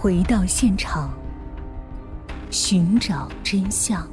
[0.00, 1.12] 回到现场，
[2.52, 4.08] 寻找真相。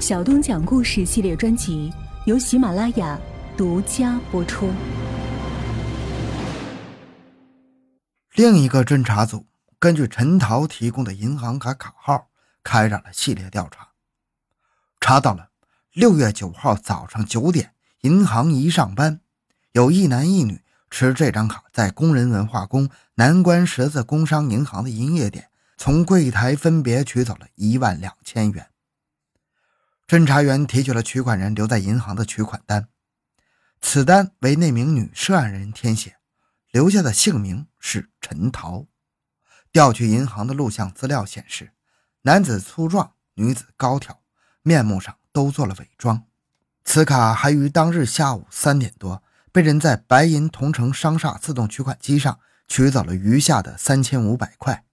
[0.00, 1.92] 小东讲故事系列专辑
[2.24, 3.20] 由喜马拉雅
[3.58, 4.70] 独家播出。
[8.32, 9.44] 另一个侦查组
[9.78, 12.28] 根据陈桃提供的银行卡卡号，
[12.62, 13.88] 开展了系列调查，
[14.98, 15.50] 查到了
[15.92, 19.20] 六月九号早上九点，银行一上班，
[19.72, 20.62] 有一男一女。
[20.92, 28.68] 持这张卡在工人文化宫南关十字工商银行的营业点，从柜台分别取走了一万两千元。
[30.06, 32.88] 侦查员提取了取款人留在银行的取款单，
[33.80, 36.18] 此单为那名女涉案人填写，
[36.70, 38.84] 留下的姓名是陈桃。
[39.72, 41.72] 调取银行的录像资料显示，
[42.20, 44.20] 男子粗壮，女子高挑，
[44.60, 46.24] 面目上都做了伪装。
[46.84, 49.22] 此卡还于当日下午三点多。
[49.52, 54.84] 被人在白银同城商厦自动取款机上取走了余下的三千五百块。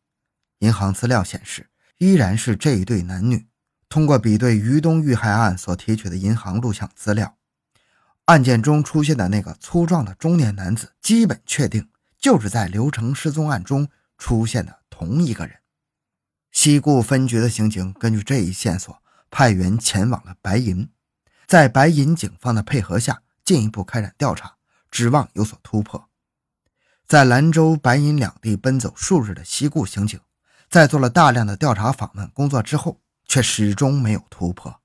[0.59, 3.47] 银行资料显示，依然是这一对男女。
[3.87, 7.37] 通过比对于东遇害案所提取的银行录像资料，
[8.25, 15.55] 案件中出现的那个粗壮的中年男子，基本确定就是在刘成失踪案中出现的同一个人。
[16.51, 20.89] 西固分局的刑警根据这一线索，派员前往了白银，
[21.47, 23.21] 在白银警方的配合下。
[23.49, 24.57] 进一步开展调查，
[24.91, 26.07] 指望有所突破。
[27.07, 30.19] 在兰州、白银两地奔走数日的西固刑警，
[30.69, 34.81] 在做了大量的调查访问工作之后，却始终没有突破。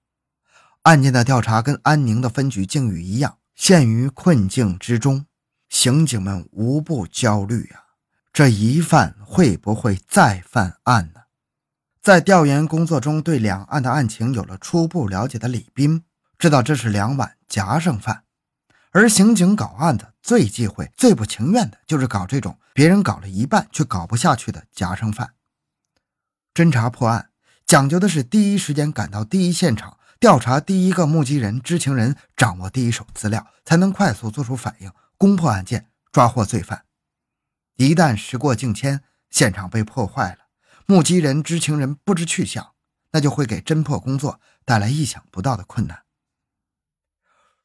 [0.85, 5.27] 案件的调查跟安宁的分局境遇一样，陷于困境之中。
[5.69, 7.85] 刑警们无不焦虑啊！
[8.33, 11.21] 这疑犯会不会再犯案呢？
[12.01, 16.05] 在调研工作中，对两岸的案情有了初步了解的李斌，
[16.39, 18.25] 知道这是两碗夹生饭。
[18.95, 25.35] 而刑警搞案子最忌讳、最不情愿的就是搞这种别人搞了一半却搞不下去的夹生饭。
[26.55, 27.31] 侦查破案
[27.67, 34.89] 讲究的是第一时间赶到第一现场，调查第一个目击人、知情人，掌握第一手资料，才能快速做出反应，
[35.19, 36.85] 攻破案件，抓获罪犯。
[37.75, 40.39] 一旦时过境迁，现场被破坏了，
[40.87, 42.75] 目击人、知情人不知去向，
[43.11, 46.04] 那就会给侦破工作带来意想不到的困难。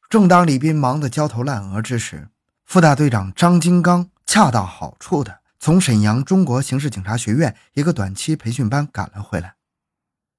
[0.10, 2.30] 正当李斌忙得焦头烂额之时，
[2.66, 9.54] 副大队长张金刚恰到好处的从沈阳中国刑事警察学院一个短期培训班赶了回来。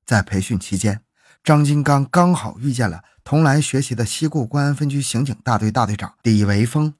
[0.04, 1.02] 在培训期间，
[1.44, 6.94] 张金刚刚好遇见了同来学习的西固公安分局刑警大队大队长李维峰，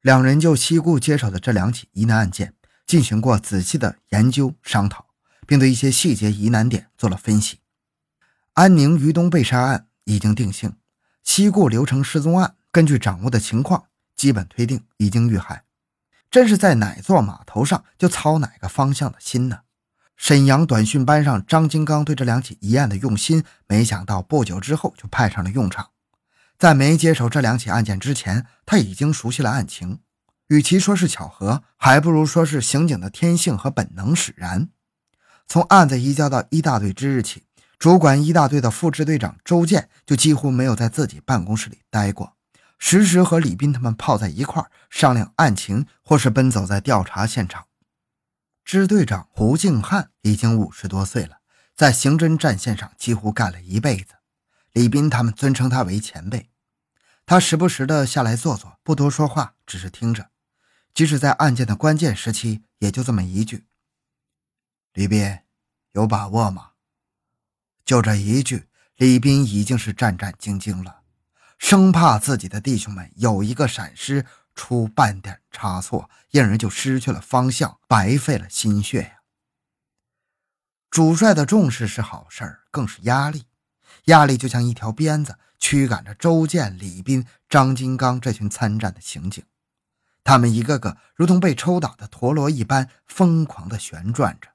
[0.00, 2.54] 两人就西固接手的这两起疑难案件
[2.86, 5.08] 进行过仔细的研究商讨，
[5.46, 7.58] 并对一些细节疑难点做了分析。
[8.54, 10.72] 安宁于东被杀案已经定性。
[11.22, 13.84] 西固刘成失踪案，根据掌握的情况，
[14.16, 15.64] 基本推定已经遇害。
[16.30, 19.60] 真是在哪座码头上就操哪个方向的心呢？
[20.16, 25.90] 沈阳短训班上，张金刚对这两起疑案的用心，没想到不久之后就派上了用场。
[26.58, 30.00] 在没接手这两起案件之前，他已经熟悉了案情。
[30.48, 34.68] 与其说是巧合，还不如说是刑警的天性和本能使然。
[35.46, 37.44] 从案子移交到一大队之日起。
[37.82, 42.36] 主管一大队的副支队长周建就几乎没有在自己办公室里待过，
[42.78, 47.66] 时时和李斌他们泡在一块儿商量案情，或是奔走在调查现场。
[48.64, 51.38] 支队长胡敬汉已经五十多岁了，
[51.74, 54.14] 在刑侦战线上几乎干了一辈子，
[54.70, 56.50] 李斌他们尊称他为前辈。
[57.26, 60.30] 他时不时的下来坐坐，不多说话，只是听着。
[60.94, 63.66] 即使在案件的关键时期，也就这么一句
[64.94, 65.40] ：“李斌，
[65.94, 66.68] 有把握吗？”
[67.84, 71.00] 就这一句，李斌已经是战战兢兢了，
[71.58, 79.12] 生怕自己的弟兄们有一个闪失，出半点差错，因而就失去了方向，白费了心血呀。
[80.90, 83.46] 主帅的重视是好事儿更是压力。
[84.04, 89.44] 压力就像一条鞭子，驱赶着周建、李斌、张金刚这群参战的刑警，
[90.22, 94.50] 他们一个个如同被抽打的陀螺一般，疯狂地旋转着。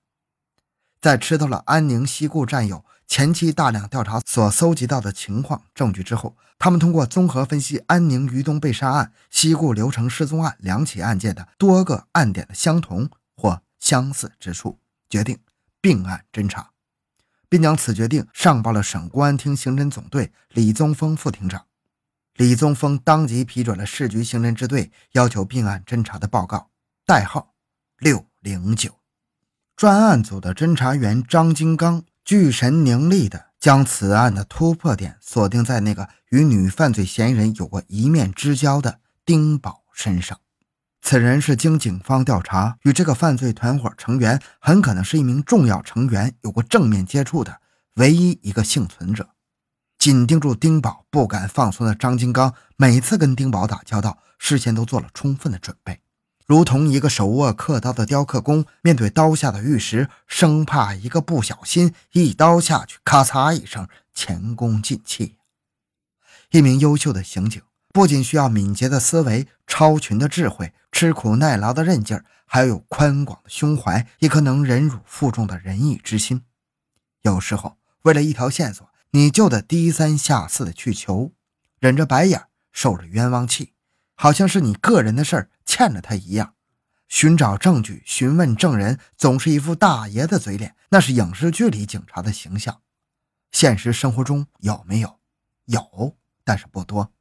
[1.02, 2.86] 在吃到了安宁西固战友。
[3.08, 14.78] 前期大量调查所搜集到的情况证据之后，他们通过综合分析安宁于东被杀案、西固刘成失踪案两起案件的多个案点的相同或相似之处，
[15.10, 15.40] 决定
[15.80, 16.72] 并案侦查，
[17.48, 21.66] 并将此决定上报了省公安厅刑侦总队李宗峰副厅长。
[22.36, 26.70] 李宗峰当即批准了市局刑侦支队要求并案侦查的报告，
[27.06, 27.56] 代号
[27.98, 28.92] 六零九。
[29.76, 32.04] 专案组的侦查员张金刚。
[32.28, 40.38] 聚神凝力地将此案的突破点锁定在那个与女犯罪嫌疑人有过一面之交的丁宝身上。
[41.02, 47.62] 此人是经警方调查，与这个犯罪团伙成员很可能是一名重要成员有过正面接触的
[47.94, 49.30] 唯一一个幸存者。
[49.98, 56.02] 紧盯住丁宝不敢放松的张金刚，每次跟丁宝打交道，事先都做了充分的准备，
[56.48, 65.36] 如同一个手握刻刀的雕刻工面对刀下的玉石，生怕一个不小心，一刀下去，咔嚓一声，前功尽弃。
[66.52, 67.62] 一名优秀的刑警。
[67.94, 76.44] 不仅需要敏捷的思维、超群的智慧、吃苦耐劳的韧劲儿，还有宽广的胸怀，一颗能忍辱负重的仁义之心。
[77.24, 81.32] 有时候，为了一条线索，你就得低三下四的去求，
[81.80, 83.74] 忍着白眼，受着冤枉气，
[84.14, 86.56] 好像是你个人的事儿欠了他一样。
[87.08, 92.82] 寻找证据、询问证人，总是一副大爷的嘴脸，那是影视剧里警察的形象。
[93.52, 95.20] 现实生活中有没有？
[95.66, 97.14] 有，但是不多。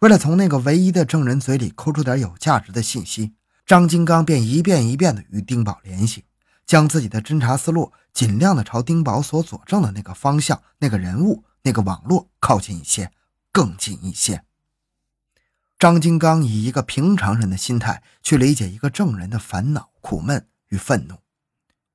[0.00, 3.34] 为了从那个唯一的证人嘴里抠出点有价值的信息，
[3.64, 6.24] 张金刚便一遍一遍地与丁宝联系，
[6.66, 13.10] 将自己的侦查思路尽量的朝丁宝所佐证的那个方向、那个人物、那个网络靠近一些，
[13.50, 14.44] 更近一些。
[15.80, 21.16] 张金刚以一个平常人的心态去理解一个证人的烦恼、苦闷与愤怒，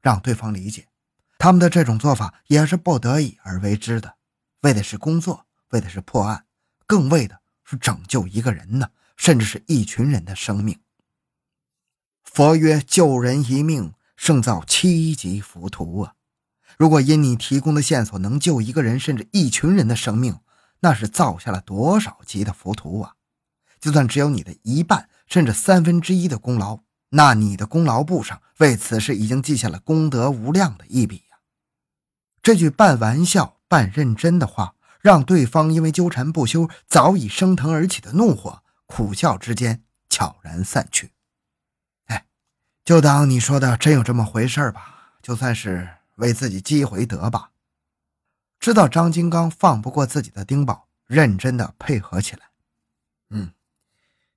[0.01, 0.87] 让对方理解，
[1.37, 4.15] 他们的这种做法也是不得已而为之的，
[4.61, 6.45] 为的是工作，为的是破案，
[6.87, 7.39] 更为的。
[7.63, 10.79] 是拯救一个人呢，甚至是一群人的生命。
[12.23, 16.13] 佛曰：“救人一命，胜造七级浮屠啊！”
[16.77, 20.39] 如果因你提供的线索能救一个人，甚至一群人的生命，
[20.81, 23.15] 那是造下了多少级的浮屠啊！
[23.79, 26.79] 就算只有你的一半，甚至三分之一的功劳，
[27.09, 31.37] 那你的功劳簿上为此事已经记下了功德无量的一笔呀！
[32.41, 34.75] 这句半玩笑半认真的话。
[35.01, 41.11] 让对方因为纠缠不休早已升腾而起的怒火，苦笑之间悄然散去。
[42.05, 42.25] 哎，
[42.83, 47.51] 就当你说的真有这么回事吧，就算是为自己积回德吧。
[48.59, 52.47] 知道张金刚放不过自己的丁宝，认真的配合起来。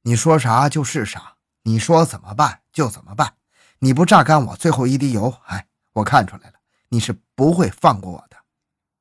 [0.08, 1.34] 你说啥就是啥，
[1.64, 3.34] 你说怎么办就怎么办。
[3.80, 6.54] 你不榨干我最后一滴油，哎，我看出来了，
[6.88, 8.38] 你是不会放过我的。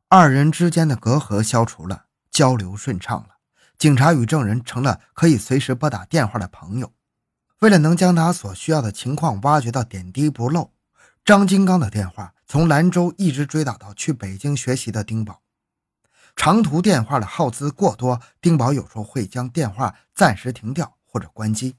[0.10, 3.38] 二人之间的隔阂消除了，交流顺畅了，
[3.78, 6.92] 警察与证人成了可以随时拨打电话的朋友。
[7.60, 10.74] 为了能将他所需要的情况挖掘到点滴不漏，
[11.24, 15.42] 张金刚的电话从兰州一直追打到去北京学习的丁宝。
[16.36, 21.76] 长途电话的耗资过多，丁宝有时候会将电话暂时停掉或者关机，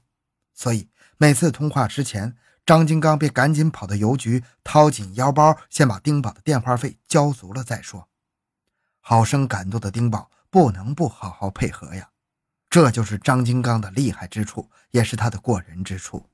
[0.53, 2.35] 所以每次通话之前。
[2.65, 8.07] 张金刚便赶紧跑到邮局，掏紧腰包，先把丁宝的电话费交足了再说。
[8.99, 12.09] 好生感动的丁宝不能不好好配合呀，
[12.69, 16.29] 这就是张金刚的厉害之处，也是他的过人之处。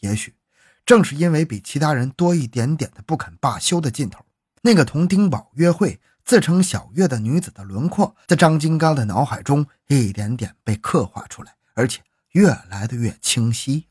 [0.00, 0.34] 也许
[0.86, 4.24] 正是因为比其他人多一点点的不肯罢休的劲头，
[4.62, 12.00] 那个同丁宝约会、自称小月的女子的轮廓，在张金刚的脑海中一点点被刻画出来，而且
[12.32, 13.88] 越来的越清晰。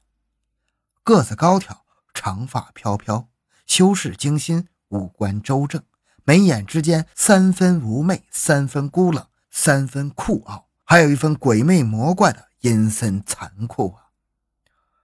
[1.03, 3.29] 个子高挑，长发飘飘，
[3.65, 5.81] 修饰精心，五官周正，
[6.23, 14.09] 眉眼之间三分妩媚，三分孤冷，三分酷傲，还有一分鬼魅魔怪的阴森残酷啊！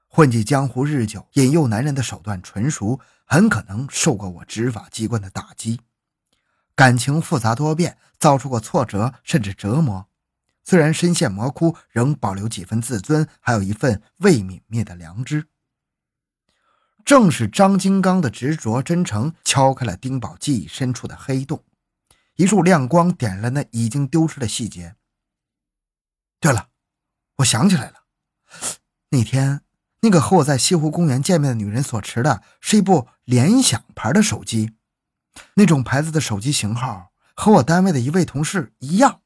[0.07, 5.81] 混迹江湖日久，引诱男人的手段纯熟，很可能受过我执法机关的打击，
[6.75, 10.07] 感情复杂多变，遭受过挫折甚至折磨，
[10.69, 15.47] 虽然身陷魔窟，仍保留几分自尊，还有一份未泯灭的良知。
[17.05, 21.63] 正是张金刚的执着真诚，敲开了丁宝记忆深处的黑洞，
[22.35, 24.97] 一束亮光点了那已经丢失的细节。
[26.41, 26.67] 对了，
[27.37, 28.03] 我想起来了，
[29.11, 29.61] 那天
[30.01, 34.73] 那个和我在西湖公园见面的女人所持的是一部联想牌的手机，
[35.53, 39.21] 那种牌子的手机型号和我单位的一位同事一样。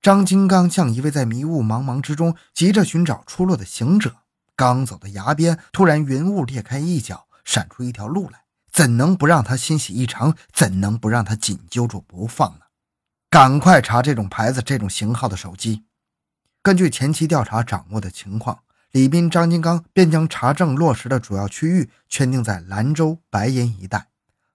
[0.00, 4.16] 张金刚像一位在迷雾茫茫之中急着寻找出路的行者。
[4.54, 10.36] 刚走到崖边，突然云雾裂开一角，闪出一条路来，怎能不让他欣喜异常？
[10.52, 12.66] 怎能不让他紧揪住不放呢？
[13.28, 15.84] 赶快查这种牌子、这种型号的手机。
[16.62, 18.60] 根据前期调查掌握的情况，
[18.92, 24.08] 李斌、张金刚便将查证落实的主要区域圈定在兰州、白银一带。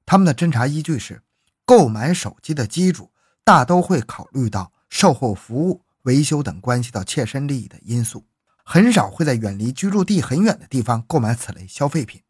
[0.05, 1.21] 他们的侦查依据是，
[1.65, 3.11] 购买手机的机主
[3.43, 8.27] 大都会考虑到售后服务、维修等关系到切身利益的因素。
[8.63, 12.21] 很少会在远离居住地很远的地方购买此类消费品，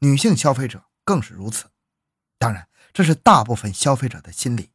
[0.00, 1.70] 女性消费者更是如此。
[2.38, 4.70] 当然，这是大部分消费者的心理，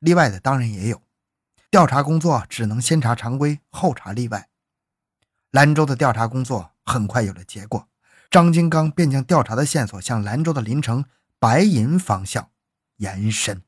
[0.00, 1.00] 例外的当然也有。
[1.70, 4.50] 调查工作只能先查常规，后查例外。
[5.52, 7.88] 兰州的调查工作很快有了结果，
[8.30, 11.06] 张金刚便将调查的线索向兰州的邻城
[11.38, 12.50] 白银方向
[12.98, 13.62] 延伸。